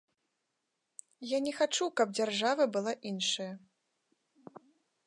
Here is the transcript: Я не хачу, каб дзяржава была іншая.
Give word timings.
Я 1.31 1.37
не 1.47 1.53
хачу, 1.59 1.85
каб 2.01 2.07
дзяржава 2.21 2.63
была 2.79 2.93
іншая. 3.13 3.51